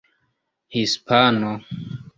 [0.73, 1.57] hispano